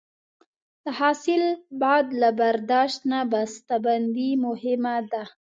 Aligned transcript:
د 0.83 0.85
حاصل 0.99 1.43
بعد 1.81 2.05
له 2.21 2.29
برداشت 2.41 2.99
نه 3.11 3.19
بسته 3.31 3.75
بندي 3.85 4.29
مهمه 4.45 4.95
ده. 5.11 5.23